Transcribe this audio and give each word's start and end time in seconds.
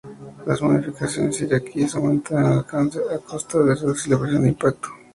Las 0.47 0.59
modificaciones 0.63 1.39
iraquíes 1.41 1.93
aumentaron 1.93 2.53
el 2.53 2.57
alcance, 2.57 2.99
a 3.13 3.19
costa 3.19 3.59
de 3.59 3.75
reducir 3.75 4.11
la 4.13 4.17
precisión 4.17 4.41
del 4.41 4.49
impacto. 4.53 4.87